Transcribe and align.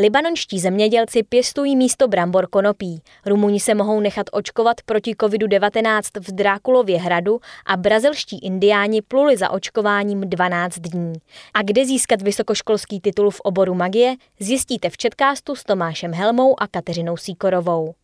Libanonští 0.00 0.60
zemědělci 0.60 1.22
pěstují 1.22 1.76
místo 1.76 2.08
brambor 2.08 2.46
konopí. 2.50 3.02
Rumuni 3.26 3.60
se 3.60 3.74
mohou 3.74 4.00
nechat 4.00 4.26
očkovat 4.32 4.76
proti 4.86 5.12
COVID-19 5.14 6.00
v 6.20 6.32
Drákulově 6.32 6.98
hradu 6.98 7.40
a 7.66 7.76
brazilští 7.76 8.38
indiáni 8.38 9.02
pluli 9.02 9.36
za 9.36 9.50
očkováním 9.50 10.20
12 10.20 10.78
dní. 10.78 11.12
A 11.54 11.62
kde 11.62 11.84
získat 11.84 12.22
vysokoškolský 12.22 13.00
titul 13.00 13.30
v 13.30 13.40
oboru 13.40 13.74
magie, 13.74 14.14
zjistíte 14.38 14.90
v 14.90 14.96
Četkástu 14.96 15.54
s 15.54 15.64
Tomášem 15.64 16.14
Helmou 16.14 16.62
a 16.62 16.66
Kateřinou 16.66 17.16
Síkorovou. 17.16 17.94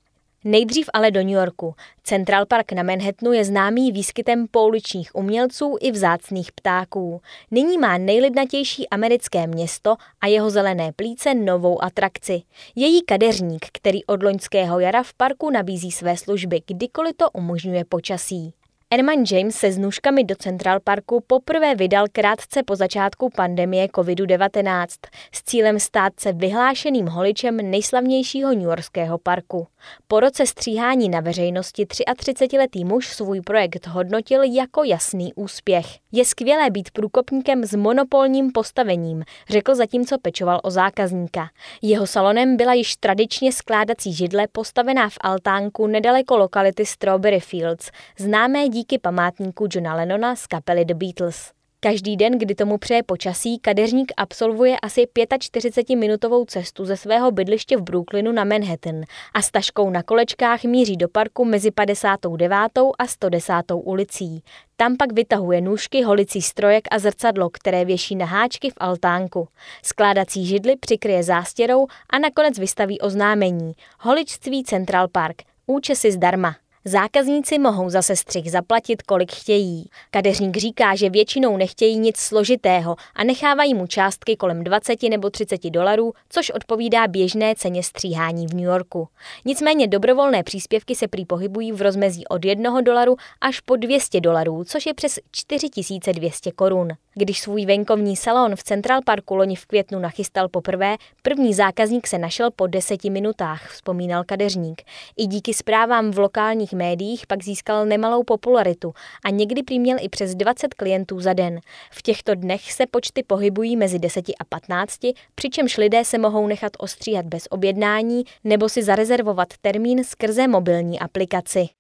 Nejdřív 0.44 0.90
ale 0.92 1.10
do 1.10 1.20
New 1.20 1.32
Yorku. 1.32 1.74
Central 2.02 2.46
Park 2.46 2.72
na 2.72 2.82
Manhattanu 2.82 3.32
je 3.32 3.44
známý 3.44 3.92
výskytem 3.92 4.46
pouličních 4.50 5.14
umělců 5.14 5.76
i 5.80 5.92
vzácných 5.92 6.52
ptáků. 6.52 7.20
Nyní 7.50 7.78
má 7.78 7.98
nejlidnatější 7.98 8.88
americké 8.88 9.46
město 9.46 9.96
a 10.20 10.26
jeho 10.26 10.50
zelené 10.50 10.92
plíce 10.92 11.34
novou 11.34 11.84
atrakci. 11.84 12.42
Její 12.74 13.02
kadeřník, 13.02 13.66
který 13.72 14.04
od 14.04 14.22
loňského 14.22 14.80
jara 14.80 15.02
v 15.02 15.14
parku 15.14 15.50
nabízí 15.50 15.92
své 15.92 16.16
služby, 16.16 16.62
kdykoliv 16.66 17.16
to 17.16 17.30
umožňuje 17.30 17.84
počasí. 17.84 18.54
Erman 18.90 19.24
James 19.30 19.56
se 19.56 19.72
s 19.72 19.78
nůžkami 19.78 20.24
do 20.24 20.34
Central 20.34 20.80
Parku 20.80 21.24
poprvé 21.26 21.74
vydal 21.74 22.04
krátce 22.12 22.62
po 22.62 22.76
začátku 22.76 23.30
pandemie 23.36 23.86
COVID-19 23.86 24.86
s 25.32 25.42
cílem 25.42 25.80
stát 25.80 26.12
se 26.20 26.32
vyhlášeným 26.32 27.06
holičem 27.06 27.56
nejslavnějšího 27.56 28.52
newyorského 28.52 29.18
parku. 29.18 29.66
Po 30.08 30.20
roce 30.20 30.46
stříhání 30.46 31.08
na 31.08 31.20
veřejnosti 31.20 31.84
33-letý 31.84 32.84
muž 32.84 33.08
svůj 33.08 33.40
projekt 33.40 33.86
hodnotil 33.86 34.42
jako 34.42 34.84
jasný 34.84 35.32
úspěch. 35.34 35.86
Je 36.16 36.24
skvělé 36.24 36.70
být 36.70 36.90
průkopníkem 36.90 37.64
s 37.64 37.74
monopolním 37.74 38.52
postavením, 38.52 39.24
řekl 39.48 39.74
zatímco 39.74 40.18
pečoval 40.18 40.60
o 40.62 40.70
zákazníka. 40.70 41.48
Jeho 41.82 42.06
salonem 42.06 42.56
byla 42.56 42.74
již 42.74 42.96
tradičně 42.96 43.52
skládací 43.52 44.12
židle 44.12 44.48
postavená 44.52 45.08
v 45.08 45.18
altánku 45.20 45.86
nedaleko 45.86 46.36
lokality 46.36 46.86
Strawberry 46.86 47.40
Fields, 47.40 47.90
známé 48.18 48.68
díky 48.68 48.98
památníku 48.98 49.68
Johna 49.70 49.94
Lennona 49.94 50.36
z 50.36 50.46
kapely 50.46 50.84
The 50.84 50.94
Beatles. 50.94 51.55
Každý 51.80 52.16
den, 52.16 52.38
kdy 52.38 52.54
tomu 52.54 52.78
přeje 52.78 53.02
počasí, 53.02 53.58
kadeřník 53.58 54.12
absolvuje 54.16 54.76
asi 54.82 55.04
45-minutovou 55.04 56.44
cestu 56.44 56.84
ze 56.84 56.96
svého 56.96 57.30
bydliště 57.30 57.76
v 57.76 57.82
Brooklynu 57.82 58.32
na 58.32 58.44
Manhattan 58.44 59.02
a 59.34 59.42
s 59.42 59.50
taškou 59.50 59.90
na 59.90 60.02
kolečkách 60.02 60.64
míří 60.64 60.96
do 60.96 61.08
parku 61.08 61.44
mezi 61.44 61.70
59. 61.70 62.58
a 62.98 63.06
110. 63.06 63.52
ulicí. 63.74 64.42
Tam 64.76 64.96
pak 64.96 65.12
vytahuje 65.12 65.60
nůžky, 65.60 66.02
holicí 66.02 66.42
strojek 66.42 66.84
a 66.90 66.98
zrcadlo, 66.98 67.50
které 67.50 67.84
věší 67.84 68.16
na 68.16 68.26
háčky 68.26 68.70
v 68.70 68.74
altánku. 68.76 69.48
Skládací 69.82 70.46
židly 70.46 70.76
přikryje 70.76 71.22
zástěrou 71.22 71.86
a 72.10 72.18
nakonec 72.18 72.58
vystaví 72.58 73.00
oznámení. 73.00 73.72
Holičství 74.00 74.64
Central 74.64 75.08
Park. 75.08 75.42
Účesy 75.66 76.12
zdarma. 76.12 76.56
Zákazníci 76.88 77.58
mohou 77.58 77.90
za 77.90 78.02
sestřih 78.02 78.50
zaplatit, 78.50 79.02
kolik 79.02 79.32
chtějí. 79.32 79.90
Kadeřník 80.10 80.56
říká, 80.56 80.94
že 80.94 81.10
většinou 81.10 81.56
nechtějí 81.56 81.98
nic 81.98 82.16
složitého 82.16 82.96
a 83.14 83.24
nechávají 83.24 83.74
mu 83.74 83.86
částky 83.86 84.36
kolem 84.36 84.64
20 84.64 85.02
nebo 85.02 85.30
30 85.30 85.70
dolarů, 85.70 86.12
což 86.28 86.50
odpovídá 86.50 87.06
běžné 87.08 87.54
ceně 87.54 87.82
stříhání 87.82 88.46
v 88.46 88.54
New 88.54 88.64
Yorku. 88.64 89.08
Nicméně 89.44 89.88
dobrovolné 89.88 90.42
příspěvky 90.42 90.94
se 90.94 91.08
prý 91.08 91.24
pohybují 91.24 91.72
v 91.72 91.82
rozmezí 91.82 92.26
od 92.26 92.44
1 92.44 92.80
dolaru 92.80 93.16
až 93.40 93.60
po 93.60 93.76
200 93.76 94.20
dolarů, 94.20 94.64
což 94.64 94.86
je 94.86 94.94
přes 94.94 95.18
4200 95.32 96.52
korun. 96.52 96.88
Když 97.18 97.40
svůj 97.40 97.66
venkovní 97.66 98.16
salon 98.16 98.56
v 98.56 98.62
Central 98.62 99.00
Parku 99.04 99.36
loni 99.36 99.56
v 99.56 99.66
květnu 99.66 99.98
nachystal 99.98 100.48
poprvé, 100.48 100.96
první 101.22 101.54
zákazník 101.54 102.06
se 102.06 102.18
našel 102.18 102.50
po 102.50 102.66
deseti 102.66 103.10
minutách, 103.10 103.70
vzpomínal 103.70 104.24
kadeřník. 104.24 104.82
I 105.16 105.26
díky 105.26 105.54
zprávám 105.54 106.10
v 106.10 106.18
lokálních 106.18 106.72
médiích 106.72 107.26
pak 107.26 107.44
získal 107.44 107.86
nemalou 107.86 108.22
popularitu 108.22 108.92
a 109.24 109.30
někdy 109.30 109.62
přiměl 109.62 109.96
i 110.00 110.08
přes 110.08 110.34
20 110.34 110.74
klientů 110.74 111.20
za 111.20 111.32
den. 111.32 111.60
V 111.90 112.02
těchto 112.02 112.34
dnech 112.34 112.72
se 112.72 112.86
počty 112.86 113.22
pohybují 113.22 113.76
mezi 113.76 113.98
10 113.98 114.28
a 114.28 114.44
15, 114.48 115.00
přičemž 115.34 115.76
lidé 115.76 116.04
se 116.04 116.18
mohou 116.18 116.46
nechat 116.46 116.72
ostříhat 116.78 117.26
bez 117.26 117.46
objednání 117.50 118.24
nebo 118.44 118.68
si 118.68 118.82
zarezervovat 118.82 119.48
termín 119.60 120.04
skrze 120.04 120.48
mobilní 120.48 121.00
aplikaci. 121.00 121.75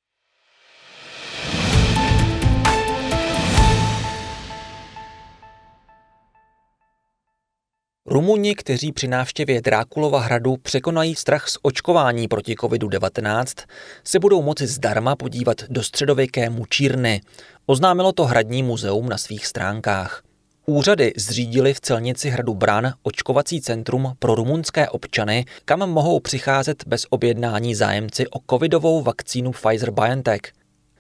Rumuni, 8.08 8.54
kteří 8.54 8.92
při 8.92 9.08
návštěvě 9.08 9.62
Drákulova 9.62 10.20
hradu 10.20 10.56
překonají 10.56 11.14
strach 11.14 11.48
z 11.48 11.58
očkování 11.62 12.28
proti 12.28 12.54
COVID-19, 12.54 13.66
se 14.04 14.18
budou 14.18 14.42
moci 14.42 14.66
zdarma 14.66 15.16
podívat 15.16 15.62
do 15.68 15.82
středověké 15.82 16.50
mučírny. 16.50 17.20
Oznámilo 17.66 18.12
to 18.12 18.24
Hradní 18.24 18.62
muzeum 18.62 19.08
na 19.08 19.18
svých 19.18 19.46
stránkách. 19.46 20.22
Úřady 20.66 21.12
zřídili 21.16 21.74
v 21.74 21.80
celnici 21.80 22.30
hradu 22.30 22.54
Bran 22.54 22.92
očkovací 23.02 23.60
centrum 23.60 24.12
pro 24.18 24.34
rumunské 24.34 24.88
občany, 24.88 25.44
kam 25.64 25.90
mohou 25.90 26.20
přicházet 26.20 26.84
bez 26.86 27.06
objednání 27.10 27.74
zájemci 27.74 28.28
o 28.28 28.38
covidovou 28.50 29.02
vakcínu 29.02 29.50
Pfizer-BioNTech. 29.50 30.40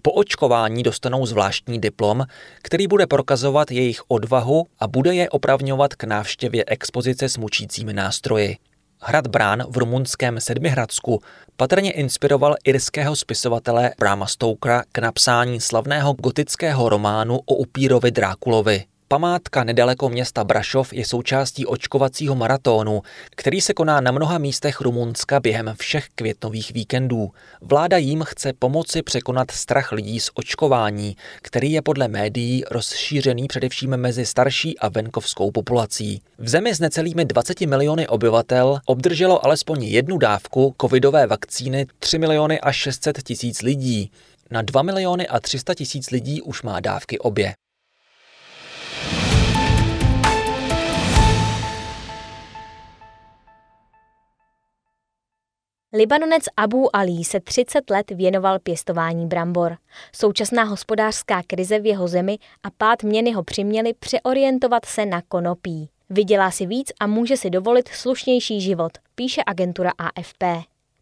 Po 0.06 0.12
očkování 0.12 0.82
dostanou 0.82 1.26
zvláštní 1.26 1.80
diplom, 1.80 2.26
který 2.62 2.86
bude 2.86 3.06
prokazovat 3.06 3.70
jejich 3.70 4.00
odvahu 4.08 4.66
a 4.80 4.88
bude 4.88 5.14
je 5.14 5.30
opravňovat 5.30 5.94
k 5.94 6.04
návštěvě 6.04 6.64
expozice 6.66 7.28
s 7.28 7.36
mučícími 7.36 7.92
nástroji. 7.92 8.56
Hrad 9.00 9.26
Brán 9.26 9.64
v 9.68 9.76
rumunském 9.76 10.40
Sedmihradsku 10.40 11.20
patrně 11.56 11.92
inspiroval 11.92 12.54
irského 12.64 13.16
spisovatele 13.16 13.90
Brama 13.98 14.26
Stokera 14.26 14.82
k 14.92 14.98
napsání 14.98 15.60
slavného 15.60 16.12
gotického 16.12 16.88
románu 16.88 17.38
o 17.38 17.54
upírovi 17.54 18.10
Drákulovi. 18.10 18.84
Památka 19.08 19.64
nedaleko 19.64 20.08
města 20.08 20.44
Brašov 20.44 20.92
je 20.92 21.04
součástí 21.04 21.66
očkovacího 21.66 22.34
maratónu, 22.34 23.02
který 23.36 23.60
se 23.60 23.74
koná 23.74 24.00
na 24.00 24.10
mnoha 24.10 24.38
místech 24.38 24.80
Rumunska 24.80 25.40
během 25.40 25.74
všech 25.78 26.06
květnových 26.14 26.72
víkendů. 26.72 27.30
Vláda 27.60 27.96
jim 27.96 28.22
chce 28.22 28.52
pomoci 28.52 29.02
překonat 29.02 29.50
strach 29.50 29.92
lidí 29.92 30.20
z 30.20 30.30
očkování, 30.34 31.16
který 31.42 31.72
je 31.72 31.82
podle 31.82 32.08
médií 32.08 32.62
rozšířený 32.70 33.46
především 33.46 33.96
mezi 33.96 34.26
starší 34.26 34.78
a 34.78 34.88
venkovskou 34.88 35.50
populací. 35.50 36.22
V 36.38 36.48
zemi 36.48 36.74
s 36.74 36.80
necelými 36.80 37.24
20 37.24 37.60
miliony 37.60 38.08
obyvatel 38.08 38.78
obdrželo 38.86 39.46
alespoň 39.46 39.84
jednu 39.84 40.18
dávku 40.18 40.74
covidové 40.80 41.26
vakcíny 41.26 41.86
3 41.98 42.18
miliony 42.18 42.60
a 42.60 42.72
600 42.72 43.22
tisíc 43.22 43.62
lidí. 43.62 44.10
Na 44.50 44.62
2 44.62 44.82
miliony 44.82 45.28
a 45.28 45.40
300 45.40 45.74
tisíc 45.74 46.10
lidí 46.10 46.42
už 46.42 46.62
má 46.62 46.80
dávky 46.80 47.18
obě. 47.18 47.54
Libanonec 55.98 56.42
Abu 56.56 56.96
Ali 56.96 57.24
se 57.24 57.40
30 57.40 57.90
let 57.90 58.10
věnoval 58.10 58.58
pěstování 58.58 59.26
brambor. 59.26 59.76
Současná 60.12 60.64
hospodářská 60.64 61.42
krize 61.46 61.78
v 61.78 61.86
jeho 61.86 62.08
zemi 62.08 62.38
a 62.62 62.70
pád 62.78 63.02
měny 63.02 63.32
ho 63.32 63.42
přiměli 63.42 63.94
přeorientovat 63.94 64.84
se 64.84 65.06
na 65.06 65.22
konopí. 65.22 65.88
Vydělá 66.10 66.50
si 66.50 66.66
víc 66.66 66.92
a 67.00 67.06
může 67.06 67.36
si 67.36 67.50
dovolit 67.50 67.88
slušnější 67.88 68.60
život, 68.60 68.92
píše 69.14 69.42
agentura 69.46 69.92
AFP. 69.98 70.44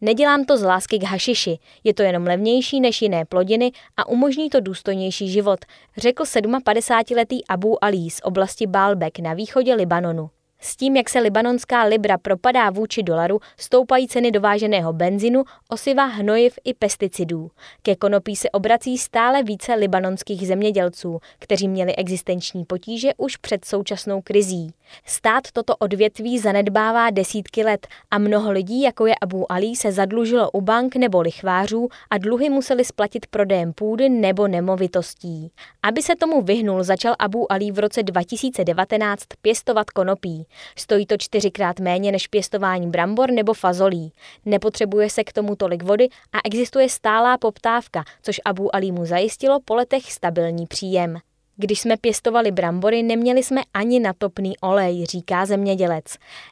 Nedělám 0.00 0.44
to 0.44 0.56
z 0.56 0.62
lásky 0.62 0.98
k 0.98 1.02
hašiši, 1.02 1.58
je 1.84 1.94
to 1.94 2.02
jenom 2.02 2.26
levnější 2.26 2.80
než 2.80 3.02
jiné 3.02 3.24
plodiny 3.24 3.72
a 3.96 4.08
umožní 4.08 4.50
to 4.50 4.60
důstojnější 4.60 5.28
život, 5.28 5.58
řekl 5.96 6.22
57-letý 6.22 7.46
Abu 7.46 7.84
Ali 7.84 8.10
z 8.10 8.20
oblasti 8.22 8.66
Baalbek 8.66 9.18
na 9.18 9.34
východě 9.34 9.74
Libanonu. 9.74 10.30
S 10.64 10.76
tím, 10.76 10.96
jak 10.96 11.08
se 11.08 11.18
libanonská 11.18 11.84
libra 11.84 12.18
propadá 12.18 12.70
vůči 12.70 13.02
dolaru, 13.02 13.40
stoupají 13.56 14.08
ceny 14.08 14.30
dováženého 14.30 14.92
benzinu, 14.92 15.44
osiva, 15.68 16.04
hnojiv 16.04 16.58
i 16.64 16.74
pesticidů. 16.74 17.50
Ke 17.82 17.96
konopí 17.96 18.36
se 18.36 18.50
obrací 18.50 18.98
stále 18.98 19.42
více 19.42 19.74
libanonských 19.74 20.46
zemědělců, 20.46 21.20
kteří 21.38 21.68
měli 21.68 21.96
existenční 21.96 22.64
potíže 22.64 23.10
už 23.16 23.36
před 23.36 23.64
současnou 23.64 24.22
krizí. 24.22 24.74
Stát 25.06 25.44
toto 25.52 25.76
odvětví 25.76 26.38
zanedbává 26.38 27.10
desítky 27.10 27.64
let 27.64 27.86
a 28.10 28.18
mnoho 28.18 28.50
lidí, 28.50 28.82
jako 28.82 29.06
je 29.06 29.14
Abu 29.22 29.52
Ali, 29.52 29.76
se 29.76 29.92
zadlužilo 29.92 30.50
u 30.50 30.60
bank 30.60 30.96
nebo 30.96 31.20
lichvářů 31.20 31.88
a 32.10 32.18
dluhy 32.18 32.50
museli 32.50 32.84
splatit 32.84 33.26
prodejem 33.26 33.72
půdy 33.72 34.08
nebo 34.08 34.48
nemovitostí. 34.48 35.50
Aby 35.82 36.02
se 36.02 36.16
tomu 36.16 36.42
vyhnul, 36.42 36.82
začal 36.82 37.14
Abu 37.18 37.52
Ali 37.52 37.70
v 37.70 37.78
roce 37.78 38.02
2019 38.02 39.22
pěstovat 39.42 39.90
konopí. 39.90 40.46
Stojí 40.78 41.06
to 41.06 41.16
čtyřikrát 41.16 41.80
méně 41.80 42.12
než 42.12 42.26
pěstování 42.26 42.90
brambor 42.90 43.30
nebo 43.30 43.54
fazolí. 43.54 44.12
Nepotřebuje 44.44 45.10
se 45.10 45.24
k 45.24 45.32
tomu 45.32 45.56
tolik 45.56 45.82
vody 45.82 46.08
a 46.32 46.38
existuje 46.44 46.88
stálá 46.88 47.38
poptávka, 47.38 48.04
což 48.22 48.40
Abu 48.44 48.76
Ali 48.76 48.92
mu 48.92 49.04
zajistilo 49.04 49.60
po 49.64 49.74
letech 49.74 50.12
stabilní 50.12 50.66
příjem. 50.66 51.18
Když 51.56 51.80
jsme 51.80 51.96
pěstovali 51.96 52.50
brambory, 52.50 53.02
neměli 53.02 53.42
jsme 53.42 53.60
ani 53.74 54.00
na 54.00 54.12
topný 54.12 54.58
olej, 54.58 55.06
říká 55.06 55.46
zemědělec. 55.46 56.04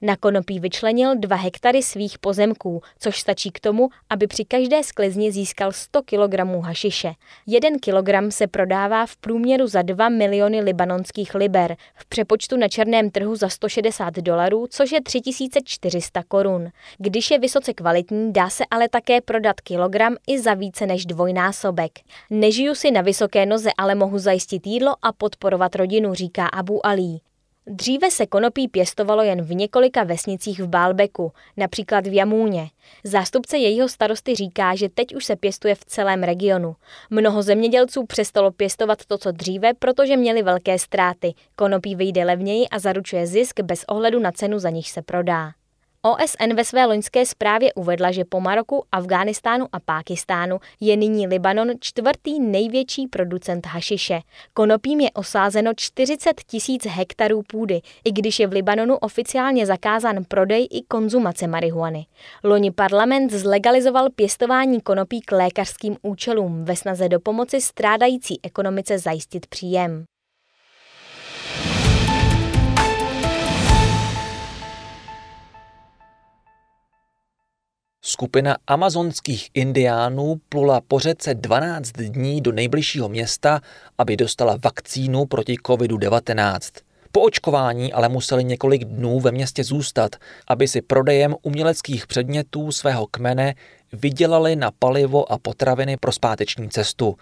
Na 0.03 0.17
konopí 0.17 0.61
vyčlenil 0.61 1.17
dva 1.17 1.37
hektary 1.37 1.83
svých 1.83 2.19
pozemků, 2.19 2.83
což 2.99 3.21
stačí 3.21 3.51
k 3.51 3.61
tomu, 3.61 3.89
aby 4.11 4.27
při 4.27 4.45
každé 4.45 4.83
sklizni 4.83 5.33
získal 5.33 5.73
100 5.73 6.03
kg 6.03 6.65
hašiše. 6.65 7.13
Jeden 7.47 7.79
kilogram 7.79 8.31
se 8.31 8.47
prodává 8.47 9.07
v 9.07 9.17
průměru 9.17 9.67
za 9.67 9.83
2 9.83 10.09
miliony 10.09 10.61
libanonských 10.61 11.35
liber, 11.35 11.77
v 11.95 12.07
přepočtu 12.07 12.57
na 12.57 12.69
černém 12.69 13.11
trhu 13.11 13.37
za 13.37 13.49
160 13.49 14.15
dolarů, 14.15 14.67
což 14.71 14.93
je 14.93 15.03
3400 15.03 16.23
korun. 16.29 16.69
Když 16.99 17.31
je 17.31 17.39
vysoce 17.39 17.75
kvalitní, 17.75 18.33
dá 18.33 18.51
se 18.51 18.65
ale 18.71 18.89
také 18.89 19.21
prodat 19.21 19.61
kilogram 19.61 20.17
i 20.27 20.39
za 20.39 20.55
více 20.55 20.87
než 20.87 21.07
dvojnásobek. 21.07 21.93
Nežiju 22.31 22.75
si 22.75 22.91
na 22.91 23.01
vysoké 23.01 23.47
noze, 23.47 23.71
ale 23.79 23.95
mohu 23.95 24.19
zajistit 24.19 24.67
jídlo 24.67 24.92
a 25.03 25.13
podporovat 25.13 25.77
rodinu, 25.77 26.15
říká 26.15 26.47
Abu 26.47 26.87
Ali. 26.87 27.19
Dříve 27.67 28.11
se 28.11 28.27
konopí 28.27 28.69
pěstovalo 28.69 29.23
jen 29.23 29.43
v 29.43 29.55
několika 29.55 30.05
vesnicích 30.05 30.61
v 30.61 30.67
Bálbeku, 30.67 31.33
například 31.57 32.07
v 32.07 32.15
Jamůně. 32.15 32.71
Zástupce 33.05 33.59
jejího 33.59 33.89
starosty 33.89 34.35
říká, 34.35 34.75
že 34.75 34.89
teď 34.89 35.15
už 35.15 35.25
se 35.25 35.37
pěstuje 35.37 35.75
v 35.75 35.85
celém 35.85 36.23
regionu. 36.23 36.77
Mnoho 37.11 37.43
zemědělců 37.43 38.07
přestalo 38.07 38.51
pěstovat 38.51 39.05
to, 39.07 39.19
co 39.19 39.33
dříve, 39.33 39.75
protože 39.75 40.17
měli 40.17 40.43
velké 40.43 40.79
ztráty. 40.79 41.35
Konopí 41.57 41.95
vyjde 41.95 42.25
levněji 42.25 42.69
a 42.69 42.79
zaručuje 42.79 43.27
zisk 43.27 43.61
bez 43.61 43.85
ohledu 43.89 44.21
na 44.21 44.33
cenu, 44.33 44.59
za 44.59 44.71
níž 44.71 44.89
se 44.89 45.03
prodá. 45.03 45.53
OSN 46.05 46.55
ve 46.55 46.65
své 46.65 46.87
loňské 46.87 47.27
zprávě 47.27 47.75
uvedla, 47.75 48.11
že 48.11 48.25
po 48.25 48.41
Maroku, 48.41 48.85
Afghánistánu 48.93 49.67
a 49.73 49.81
Pákistánu 49.81 50.59
je 50.81 50.97
nyní 50.97 51.27
Libanon 51.27 51.69
čtvrtý 51.81 52.41
největší 52.41 53.07
producent 53.07 53.67
hašiše. 53.67 54.21
Konopím 54.55 55.01
je 55.01 55.11
osázeno 55.11 55.73
40 55.77 56.41
tisíc 56.47 56.87
hektarů 56.87 57.43
půdy, 57.43 57.81
i 58.05 58.13
když 58.13 58.41
je 58.41 58.47
v 58.47 58.53
Libanonu 58.53 58.97
oficiálně 58.97 59.67
zakázán 59.67 60.25
prodej 60.29 60.69
i 60.71 60.83
konzumace 60.89 61.47
marihuany. 61.47 62.07
Loni 62.45 62.71
parlament 62.71 63.33
zlegalizoval 63.33 64.11
pěstování 64.11 64.81
konopí 64.81 65.21
k 65.21 65.33
lékařským 65.33 65.97
účelům 66.03 66.65
ve 66.65 66.77
snaze 66.77 67.09
do 67.09 67.21
pomoci 67.21 67.61
strádající 67.61 68.41
ekonomice 68.43 68.99
zajistit 68.99 69.47
příjem. 69.47 70.05
Skupina 78.05 78.57
amazonských 78.67 79.51
indiánů 79.55 80.41
plula 80.49 80.81
po 80.89 80.99
řece 80.99 81.35
12 81.35 81.93
dní 81.93 82.41
do 82.41 82.53
nejbližšího 82.53 83.09
města, 83.09 83.61
aby 83.99 84.17
dostala 84.17 84.59
vakcínu 84.65 85.27
proti 85.27 85.55
COVID-19. 85.55 86.61
Po 87.13 87.21
očkování 87.21 87.93
ale 87.93 88.09
museli 88.09 88.45
několik 88.45 88.85
dnů 88.85 89.21
ve 89.21 89.33
městě 89.33 89.65
zůstat, 89.65 90.17
aby 90.49 90.69
si 90.69 90.83
prodejem 90.83 91.35
uměleckých 91.43 92.07
předmětů 92.07 92.73
svého 92.73 93.07
kmene 93.07 93.55
vydělali 93.93 94.57
na 94.57 94.71
palivo 94.79 95.33
a 95.33 95.39
potraviny 95.39 95.97
pro 95.97 96.13
zpáteční 96.13 96.71
cestu. 96.71 97.17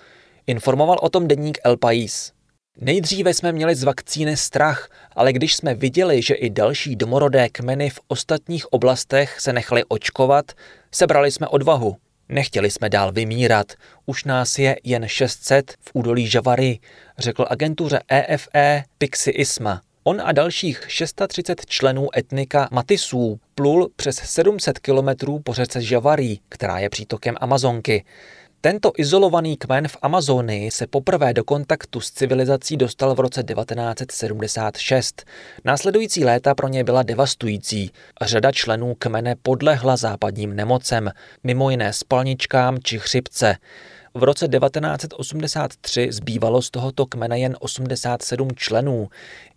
Informoval 0.46 0.98
o 1.02 1.08
tom 1.08 1.28
deník 1.28 1.58
El 1.64 1.76
País. 1.76 2.32
Nejdříve 2.76 3.34
jsme 3.34 3.52
měli 3.52 3.74
z 3.74 3.84
vakcíny 3.84 4.36
strach, 4.36 4.88
ale 5.16 5.32
když 5.32 5.56
jsme 5.56 5.74
viděli, 5.74 6.22
že 6.22 6.34
i 6.34 6.50
další 6.50 6.96
domorodé 6.96 7.48
kmeny 7.48 7.90
v 7.90 8.00
ostatních 8.08 8.72
oblastech 8.72 9.40
se 9.40 9.52
nechali 9.52 9.84
očkovat, 9.88 10.52
sebrali 10.90 11.30
jsme 11.30 11.48
odvahu. 11.48 11.96
Nechtěli 12.28 12.70
jsme 12.70 12.88
dál 12.88 13.12
vymírat, 13.12 13.72
už 14.06 14.24
nás 14.24 14.58
je 14.58 14.76
jen 14.84 15.08
600 15.08 15.74
v 15.80 15.90
údolí 15.94 16.26
Žavary, 16.26 16.78
řekl 17.18 17.46
agentuře 17.50 18.00
EFE 18.08 18.48
e 18.54 18.84
Pixi 18.98 19.30
Isma. 19.30 19.82
On 20.04 20.20
a 20.24 20.32
dalších 20.32 20.84
630 20.88 21.66
členů 21.66 22.08
etnika 22.16 22.68
Matisů 22.72 23.40
plul 23.54 23.90
přes 23.96 24.16
700 24.16 24.78
kilometrů 24.78 25.38
po 25.38 25.52
řece 25.52 25.82
Žavarý, 25.82 26.40
která 26.48 26.78
je 26.78 26.90
přítokem 26.90 27.34
Amazonky. 27.40 28.04
Tento 28.62 28.92
izolovaný 28.96 29.56
kmen 29.56 29.88
v 29.88 29.96
Amazonii 30.02 30.70
se 30.70 30.86
poprvé 30.86 31.34
do 31.34 31.44
kontaktu 31.44 32.00
s 32.00 32.10
civilizací 32.10 32.76
dostal 32.76 33.14
v 33.14 33.20
roce 33.20 33.42
1976. 33.42 35.24
Následující 35.64 36.24
léta 36.24 36.54
pro 36.54 36.68
ně 36.68 36.84
byla 36.84 37.02
devastující. 37.02 37.90
Řada 38.22 38.52
členů 38.52 38.94
kmene 38.98 39.34
podlehla 39.42 39.96
západním 39.96 40.56
nemocem, 40.56 41.10
mimo 41.44 41.70
jiné 41.70 41.92
spalničkám 41.92 42.78
či 42.82 42.98
chřipce. 42.98 43.56
V 44.14 44.22
roce 44.22 44.48
1983 44.48 46.08
zbývalo 46.12 46.62
z 46.62 46.70
tohoto 46.70 47.06
kmene 47.06 47.38
jen 47.38 47.56
87 47.60 48.48
členů. 48.56 49.08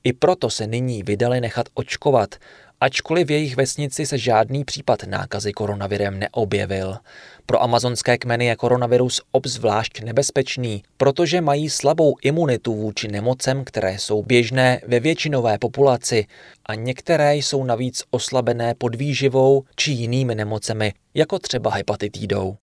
I 0.03 0.13
proto 0.13 0.49
se 0.49 0.67
nyní 0.67 1.03
vydali 1.03 1.41
nechat 1.41 1.65
očkovat, 1.73 2.35
ačkoliv 2.81 3.27
v 3.27 3.31
jejich 3.31 3.55
vesnici 3.55 4.05
se 4.05 4.17
žádný 4.17 4.63
případ 4.65 5.03
nákazy 5.03 5.53
koronavirem 5.53 6.19
neobjevil. 6.19 6.97
Pro 7.45 7.63
amazonské 7.63 8.17
kmeny 8.17 8.45
je 8.45 8.55
koronavirus 8.55 9.21
obzvlášť 9.31 10.01
nebezpečný, 10.01 10.83
protože 10.97 11.41
mají 11.41 11.69
slabou 11.69 12.15
imunitu 12.21 12.75
vůči 12.75 13.07
nemocem, 13.07 13.63
které 13.63 13.99
jsou 13.99 14.23
běžné 14.23 14.81
ve 14.87 14.99
většinové 14.99 15.57
populaci 15.57 16.25
a 16.65 16.75
některé 16.75 17.35
jsou 17.35 17.63
navíc 17.63 18.03
oslabené 18.11 18.75
podvýživou 18.75 19.63
či 19.75 19.91
jinými 19.91 20.35
nemocemi, 20.35 20.93
jako 21.13 21.39
třeba 21.39 21.71
hepatitidou. 21.71 22.55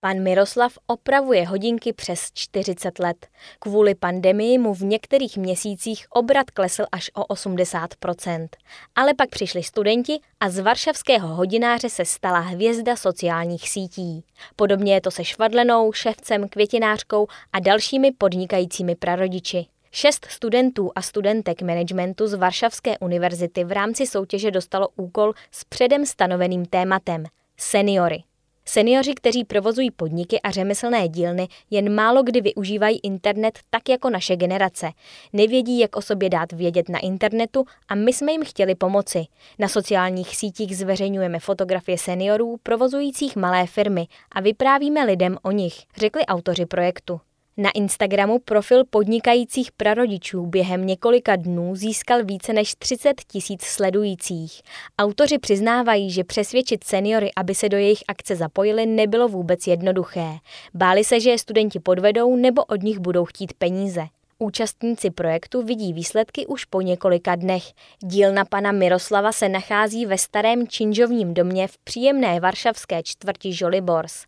Pan 0.00 0.22
Miroslav 0.22 0.78
opravuje 0.86 1.46
hodinky 1.46 1.92
přes 1.92 2.28
40 2.34 2.98
let. 2.98 3.26
Kvůli 3.58 3.94
pandemii 3.94 4.58
mu 4.58 4.74
v 4.74 4.80
některých 4.80 5.36
měsících 5.36 6.06
obrat 6.10 6.50
klesl 6.50 6.84
až 6.92 7.10
o 7.14 7.22
80% 7.22 8.48
Ale 8.94 9.14
pak 9.14 9.28
přišli 9.28 9.62
studenti 9.62 10.20
a 10.40 10.50
z 10.50 10.58
varšavského 10.58 11.28
hodináře 11.28 11.88
se 11.88 12.04
stala 12.04 12.38
hvězda 12.38 12.96
sociálních 12.96 13.68
sítí. 13.68 14.24
Podobně 14.56 14.94
je 14.94 15.00
to 15.00 15.10
se 15.10 15.24
Švadlenou, 15.24 15.92
ševcem, 15.92 16.48
květinářkou 16.48 17.26
a 17.52 17.60
dalšími 17.60 18.12
podnikajícími 18.12 18.94
prarodiči. 18.94 19.66
Šest 19.90 20.26
studentů 20.30 20.90
a 20.94 21.02
studentek 21.02 21.62
managementu 21.62 22.26
z 22.26 22.34
Varšavské 22.34 22.98
univerzity 22.98 23.64
v 23.64 23.72
rámci 23.72 24.06
soutěže 24.06 24.50
dostalo 24.50 24.88
úkol 24.96 25.32
s 25.50 25.64
předem 25.64 26.06
stanoveným 26.06 26.66
tématem– 26.66 27.24
seniory. 27.56 28.22
Seniori, 28.70 29.14
kteří 29.14 29.44
provozují 29.44 29.90
podniky 29.90 30.40
a 30.40 30.50
řemeslné 30.50 31.08
dílny, 31.08 31.48
jen 31.70 31.94
málo 31.94 32.22
kdy 32.22 32.40
využívají 32.40 33.00
internet 33.02 33.58
tak 33.70 33.88
jako 33.88 34.10
naše 34.10 34.36
generace. 34.36 34.90
Nevědí, 35.32 35.78
jak 35.78 35.96
o 35.96 36.02
sobě 36.02 36.28
dát 36.28 36.52
vědět 36.52 36.88
na 36.88 36.98
internetu 36.98 37.64
a 37.88 37.94
my 37.94 38.12
jsme 38.12 38.32
jim 38.32 38.44
chtěli 38.44 38.74
pomoci. 38.74 39.24
Na 39.58 39.68
sociálních 39.68 40.36
sítích 40.36 40.76
zveřejňujeme 40.76 41.38
fotografie 41.38 41.98
seniorů 41.98 42.56
provozujících 42.62 43.36
malé 43.36 43.66
firmy 43.66 44.06
a 44.32 44.40
vyprávíme 44.40 45.04
lidem 45.04 45.36
o 45.42 45.50
nich, 45.50 45.74
řekli 45.96 46.26
autoři 46.26 46.66
projektu. 46.66 47.20
Na 47.60 47.70
Instagramu 47.70 48.38
profil 48.38 48.84
podnikajících 48.84 49.72
prarodičů 49.72 50.46
během 50.46 50.86
několika 50.86 51.36
dnů 51.36 51.76
získal 51.76 52.24
více 52.24 52.52
než 52.52 52.74
30 52.74 53.20
tisíc 53.28 53.62
sledujících. 53.62 54.62
Autoři 54.98 55.38
přiznávají, 55.38 56.10
že 56.10 56.24
přesvědčit 56.24 56.84
seniory, 56.84 57.30
aby 57.36 57.54
se 57.54 57.68
do 57.68 57.76
jejich 57.76 58.02
akce 58.08 58.36
zapojili, 58.36 58.86
nebylo 58.86 59.28
vůbec 59.28 59.66
jednoduché. 59.66 60.28
Báli 60.74 61.04
se, 61.04 61.20
že 61.20 61.30
je 61.30 61.38
studenti 61.38 61.80
podvedou 61.80 62.36
nebo 62.36 62.64
od 62.64 62.82
nich 62.82 62.98
budou 62.98 63.24
chtít 63.24 63.52
peníze. 63.52 64.06
Účastníci 64.38 65.10
projektu 65.10 65.62
vidí 65.62 65.92
výsledky 65.92 66.46
už 66.46 66.64
po 66.64 66.80
několika 66.80 67.34
dnech. 67.34 67.64
Dílna 68.02 68.44
pana 68.44 68.72
Miroslava 68.72 69.32
se 69.32 69.48
nachází 69.48 70.06
ve 70.06 70.18
starém 70.18 70.68
činžovním 70.68 71.34
domě 71.34 71.68
v 71.68 71.78
příjemné 71.78 72.40
varšavské 72.40 73.02
čtvrti 73.02 73.52
Žolibors. 73.52 74.24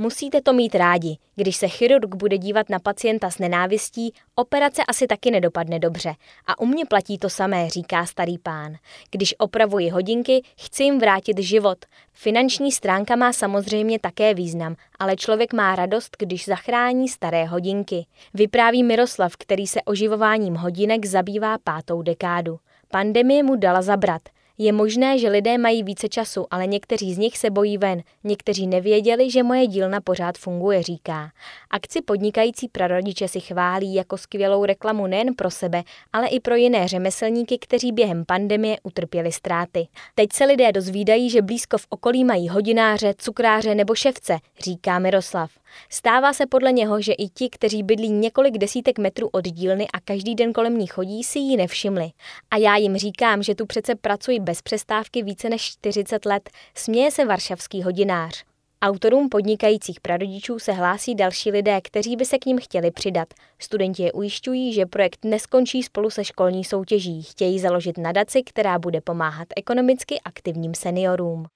Musíte 0.00 0.40
to 0.40 0.52
mít 0.52 0.74
rádi. 0.74 1.16
Když 1.36 1.56
se 1.56 1.68
chirurg 1.68 2.14
bude 2.14 2.38
dívat 2.38 2.68
na 2.70 2.78
pacienta 2.78 3.30
s 3.30 3.38
nenávistí, 3.38 4.14
operace 4.34 4.82
asi 4.88 5.06
taky 5.06 5.30
nedopadne 5.30 5.78
dobře. 5.78 6.14
A 6.46 6.60
u 6.60 6.66
mě 6.66 6.86
platí 6.86 7.18
to 7.18 7.30
samé, 7.30 7.70
říká 7.70 8.06
starý 8.06 8.38
pán. 8.38 8.74
Když 9.10 9.34
opravuji 9.38 9.88
hodinky, 9.90 10.42
chci 10.60 10.82
jim 10.82 10.98
vrátit 10.98 11.38
život. 11.38 11.78
Finanční 12.12 12.72
stránka 12.72 13.16
má 13.16 13.32
samozřejmě 13.32 13.98
také 13.98 14.34
význam, 14.34 14.76
ale 14.98 15.16
člověk 15.16 15.52
má 15.52 15.76
radost, 15.76 16.16
když 16.18 16.44
zachrání 16.44 17.08
staré 17.08 17.44
hodinky. 17.44 18.06
Vypráví 18.34 18.82
Miroslav, 18.82 19.36
který 19.36 19.66
se 19.66 19.82
oživováním 19.82 20.54
hodinek 20.54 21.06
zabývá 21.06 21.58
pátou 21.64 22.02
dekádu. 22.02 22.58
Pandemie 22.88 23.42
mu 23.42 23.56
dala 23.56 23.82
zabrat– 23.82 24.22
Je 24.62 24.72
možné, 24.72 25.18
že 25.18 25.28
lidé 25.28 25.58
mají 25.58 25.82
více 25.82 26.08
času, 26.08 26.46
ale 26.50 26.66
někteří 26.66 27.14
z 27.14 27.18
nich 27.18 27.38
se 27.38 27.50
bojí 27.50 27.78
ven. 27.78 28.02
Někteří 28.24 28.66
nevěděli, 28.66 29.30
že 29.30 29.42
moje 29.42 29.66
dílna 29.66 30.00
pořád 30.00 30.38
funguje, 30.38 30.82
říká. 30.82 31.30
Akci 31.70 32.02
podnikající 32.02 32.68
prarodiče 32.68 33.28
si 33.28 33.40
chválí 33.40 33.94
jako 33.94 34.18
skvělou 34.18 34.64
reklamu 34.64 35.06
nejen 35.06 35.34
pro 35.34 35.50
sebe, 35.50 35.82
ale 36.12 36.28
i 36.28 36.40
pro 36.40 36.54
jiné 36.54 36.88
řemeslníky, 36.88 37.58
kteří 37.58 37.92
během 37.92 38.24
pandemie 38.24 38.76
utrpěli 38.82 39.32
ztráty. 39.32 39.88
Teď 40.14 40.32
se 40.32 40.44
lidé 40.44 40.72
dozvídají, 40.72 41.30
že 41.30 41.42
blízko 41.42 41.78
v 41.78 41.86
okolí 41.88 42.24
mají 42.24 42.48
hodináře, 42.48 43.14
cukráře 43.18 43.74
nebo 43.74 43.94
ševce, 43.94 44.38
říká 44.64 44.98
Miroslav. 44.98 45.50
Stává 45.90 46.32
se 46.32 46.46
podle 46.46 46.72
něho, 46.72 47.00
že 47.00 47.12
i 47.12 47.28
ti, 47.28 47.48
kteří 47.50 47.82
bydlí 47.82 48.08
několik 48.08 48.58
desítek 48.58 48.98
metrů 48.98 49.28
od 49.32 49.44
dílny 49.44 49.86
a 49.92 50.00
každý 50.00 50.34
den 50.34 50.52
kolem 50.52 50.78
ní 50.78 50.86
chodí, 50.86 51.24
si 51.24 51.38
ji 51.38 51.56
nevšimli. 51.56 52.10
A 52.50 52.56
já 52.56 52.76
jim 52.76 52.96
říkám, 52.96 53.42
že 53.42 53.54
tu 53.54 53.66
přece 53.66 53.94
pracuji 53.94 54.40
bez 54.50 54.62
přestávky 54.62 55.22
více 55.22 55.48
než 55.48 55.62
40 55.62 56.26
let, 56.26 56.50
směje 56.74 57.10
se 57.10 57.24
varšavský 57.24 57.82
hodinář. 57.82 58.44
Autorům 58.82 59.28
podnikajících 59.28 60.00
prarodičů 60.00 60.58
se 60.58 60.72
hlásí 60.72 61.14
další 61.14 61.50
lidé, 61.50 61.80
kteří 61.80 62.16
by 62.16 62.24
se 62.24 62.38
k 62.38 62.46
ním 62.46 62.58
chtěli 62.58 62.90
přidat. 62.90 63.28
Studenti 63.58 64.02
je 64.02 64.12
ujišťují, 64.12 64.72
že 64.72 64.86
projekt 64.86 65.24
neskončí 65.24 65.82
spolu 65.82 66.10
se 66.10 66.24
školní 66.24 66.64
soutěží. 66.64 67.22
Chtějí 67.22 67.58
založit 67.58 67.98
nadaci, 67.98 68.42
která 68.42 68.78
bude 68.78 69.00
pomáhat 69.00 69.48
ekonomicky 69.56 70.20
aktivním 70.24 70.74
seniorům. 70.74 71.46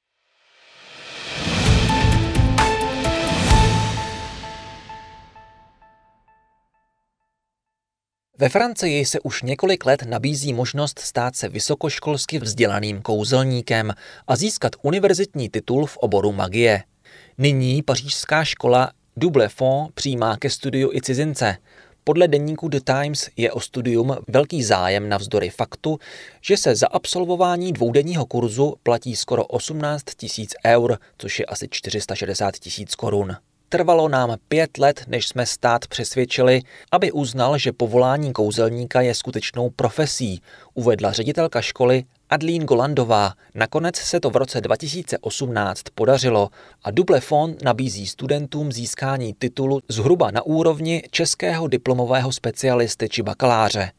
Ve 8.38 8.48
Francii 8.48 9.04
se 9.04 9.20
už 9.20 9.42
několik 9.42 9.86
let 9.86 10.02
nabízí 10.02 10.52
možnost 10.52 10.98
stát 10.98 11.36
se 11.36 11.48
vysokoškolsky 11.48 12.38
vzdělaným 12.38 13.02
kouzelníkem 13.02 13.92
a 14.26 14.36
získat 14.36 14.72
univerzitní 14.82 15.48
titul 15.48 15.86
v 15.86 15.96
oboru 15.96 16.32
magie. 16.32 16.82
Nyní 17.38 17.82
pařížská 17.82 18.44
škola 18.44 18.92
Double 19.16 19.48
Fond 19.48 19.92
přijímá 19.94 20.36
ke 20.36 20.50
studiu 20.50 20.92
i 20.92 21.00
cizince. 21.00 21.56
Podle 22.04 22.28
deníku 22.28 22.68
The 22.68 22.80
Times 22.80 23.30
je 23.36 23.52
o 23.52 23.60
studium 23.60 24.16
velký 24.28 24.62
zájem 24.62 25.08
navzdory 25.08 25.50
faktu, 25.50 25.98
že 26.40 26.56
se 26.56 26.76
za 26.76 26.86
absolvování 26.86 27.72
dvoudenního 27.72 28.26
kurzu 28.26 28.74
platí 28.82 29.16
skoro 29.16 29.46
18 29.46 30.02
tisíc 30.16 30.54
eur, 30.66 30.98
což 31.18 31.38
je 31.38 31.46
asi 31.46 31.68
460 31.70 32.58
tisíc 32.58 32.94
korun. 32.94 33.36
Trvalo 33.68 34.08
nám 34.08 34.36
pět 34.48 34.78
let, 34.78 35.04
než 35.06 35.28
jsme 35.28 35.46
stát 35.46 35.86
přesvědčili, 35.86 36.62
aby 36.92 37.12
uznal, 37.12 37.58
že 37.58 37.72
povolání 37.72 38.32
kouzelníka 38.32 39.00
je 39.00 39.14
skutečnou 39.14 39.70
profesí, 39.70 40.42
uvedla 40.74 41.12
ředitelka 41.12 41.60
školy 41.60 42.04
Adlín 42.30 42.64
Golandová. 42.64 43.32
Nakonec 43.54 43.96
se 43.96 44.20
to 44.20 44.30
v 44.30 44.36
roce 44.36 44.60
2018 44.60 45.82
podařilo 45.94 46.48
a 46.84 46.90
Double 46.90 47.20
Fond 47.20 47.62
nabízí 47.62 48.06
studentům 48.06 48.72
získání 48.72 49.34
titulu 49.38 49.80
zhruba 49.88 50.30
na 50.30 50.42
úrovni 50.42 51.02
českého 51.10 51.68
diplomového 51.68 52.32
specialisty 52.32 53.08
či 53.08 53.22
bakaláře. 53.22 53.90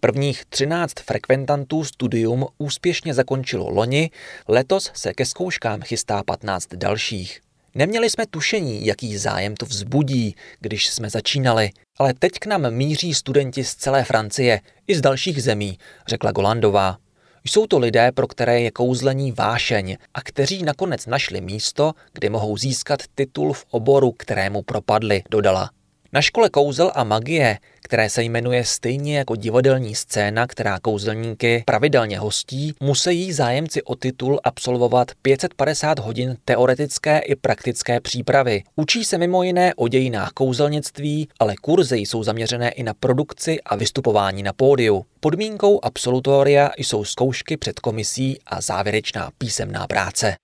Prvních 0.00 0.44
13 0.44 0.92
frekventantů 1.04 1.84
studium 1.84 2.46
úspěšně 2.58 3.14
zakončilo 3.14 3.70
loni, 3.70 4.10
letos 4.48 4.90
se 4.94 5.14
ke 5.14 5.26
zkouškám 5.26 5.82
chystá 5.82 6.22
15 6.22 6.74
dalších. 6.74 7.40
Neměli 7.78 8.10
jsme 8.10 8.26
tušení, 8.26 8.86
jaký 8.86 9.16
zájem 9.16 9.56
to 9.56 9.66
vzbudí, 9.66 10.36
když 10.60 10.88
jsme 10.88 11.10
začínali, 11.10 11.70
ale 11.98 12.14
teď 12.14 12.32
k 12.32 12.46
nám 12.46 12.70
míří 12.70 13.14
studenti 13.14 13.64
z 13.64 13.74
celé 13.74 14.04
Francie 14.04 14.60
i 14.86 14.94
z 14.94 15.00
dalších 15.00 15.42
zemí, 15.42 15.78
řekla 16.06 16.32
Golandová. 16.32 16.98
Jsou 17.44 17.66
to 17.66 17.78
lidé, 17.78 18.12
pro 18.12 18.26
které 18.26 18.60
je 18.60 18.70
kouzlení 18.70 19.32
vášeň 19.32 19.96
a 20.14 20.22
kteří 20.22 20.62
nakonec 20.62 21.06
našli 21.06 21.40
místo, 21.40 21.92
kde 22.12 22.30
mohou 22.30 22.56
získat 22.56 23.00
titul 23.14 23.52
v 23.52 23.64
oboru, 23.70 24.12
kterému 24.12 24.62
propadli, 24.62 25.22
dodala. 25.30 25.70
Na 26.12 26.22
škole 26.22 26.50
kouzel 26.50 26.92
a 26.94 27.04
magie, 27.04 27.58
které 27.82 28.10
se 28.10 28.22
jmenuje 28.22 28.64
stejně 28.64 29.18
jako 29.18 29.36
divadelní 29.36 29.94
scéna, 29.94 30.46
která 30.46 30.78
kouzelníky 30.80 31.62
pravidelně 31.66 32.18
hostí, 32.18 32.74
musí 32.80 33.32
zájemci 33.32 33.82
o 33.82 33.94
titul 33.94 34.40
absolvovat 34.44 35.10
550 35.22 35.98
hodin 35.98 36.36
teoretické 36.44 37.18
i 37.18 37.36
praktické 37.36 38.00
přípravy. 38.00 38.62
Učí 38.76 39.04
se 39.04 39.18
mimo 39.18 39.42
jiné 39.42 39.74
o 39.74 39.88
dějinách 39.88 40.30
kouzelnictví, 40.30 41.28
ale 41.40 41.56
kurzy 41.56 41.98
jsou 41.98 42.22
zaměřené 42.22 42.70
i 42.70 42.82
na 42.82 42.94
produkci 42.94 43.60
a 43.60 43.76
vystupování 43.76 44.42
na 44.42 44.52
pódiu. 44.52 45.04
Podmínkou 45.20 45.80
absolutoria 45.82 46.70
jsou 46.78 47.04
zkoušky 47.04 47.56
před 47.56 47.80
komisí 47.80 48.38
a 48.46 48.60
závěrečná 48.60 49.30
písemná 49.38 49.86
práce. 49.86 50.36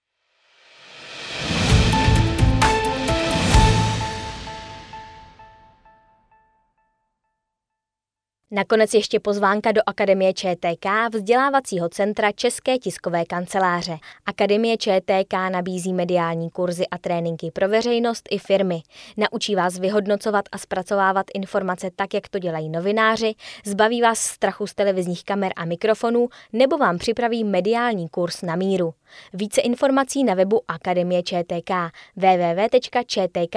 Nakonec 8.55 8.95
ještě 8.95 9.21
pozvánka 9.21 9.73
do 9.73 9.81
Akademie 9.87 10.33
ČTK, 10.33 10.87
vzdělávacího 11.15 11.89
centra 11.89 12.33
České 12.33 12.79
tiskové 12.79 13.25
kanceláře. 13.25 13.99
Akademie 14.27 14.77
ČTK 14.77 15.33
nabízí 15.53 15.93
mediální 15.93 16.51
kurzy 16.51 16.87
a 16.91 16.99
tréninky 16.99 17.51
pro 17.51 17.69
veřejnost 17.69 18.29
i 18.31 18.39
firmy. 18.39 18.83
Naučí 19.17 19.55
vás 19.55 19.79
vyhodnocovat 19.79 20.45
a 20.53 20.59
zpracovávat 20.59 21.27
informace 21.35 21.91
tak, 21.97 22.15
jak 22.15 22.29
to 22.29 22.39
dělají 22.39 22.69
novináři, 22.69 23.35
zbaví 23.65 24.03
vás 24.03 24.19
strachu 24.19 24.67
z 24.67 24.75
televizních 24.75 25.25
kamer 25.25 25.53
a 25.57 25.65
mikrofonů 25.65 26.29
nebo 26.53 26.79
vám 26.79 26.99
připraví 26.99 27.45
mediální 27.45 28.09
kurz 28.09 28.43
na 28.43 28.57
míru. 28.57 28.95
Více 29.33 29.61
informací 29.61 30.25
na 30.25 30.35
webu 30.35 30.61
Akademie 30.69 31.23
ČTK 31.23 31.71
www.čtk.cz 32.17 33.51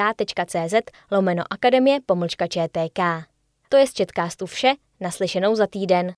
lomeno 1.12 1.44
akademie 1.50 2.00
pomlčka 2.06 2.48
ČTK. 2.48 3.00
To 3.70 3.78
je 3.78 3.88
z 3.88 3.94
Četkástu 3.94 4.46
vše, 4.46 4.74
naslyšenou 5.00 5.56
za 5.56 5.68
týden. 5.68 6.14